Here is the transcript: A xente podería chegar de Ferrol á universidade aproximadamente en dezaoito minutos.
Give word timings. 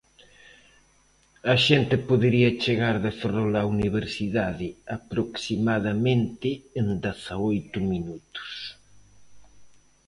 A 1.53 1.55
xente 1.67 1.95
podería 2.09 2.57
chegar 2.63 2.95
de 3.05 3.11
Ferrol 3.19 3.51
á 3.61 3.63
universidade 3.75 4.67
aproximadamente 4.97 6.49
en 6.79 6.87
dezaoito 7.03 7.77
minutos. 7.93 8.51